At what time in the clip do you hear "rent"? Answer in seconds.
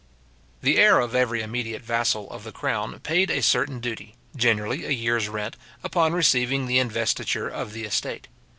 5.29-5.55